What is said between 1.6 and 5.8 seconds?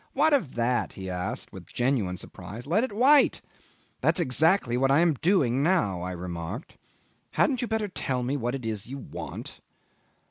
genuine surprise; "let it wait." "That's exactly what I am doing